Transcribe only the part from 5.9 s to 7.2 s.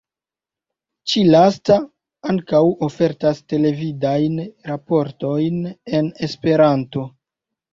en Esperanto.